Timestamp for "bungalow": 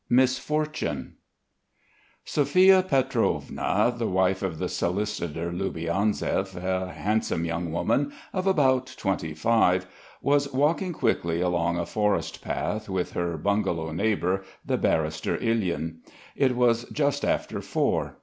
13.37-13.91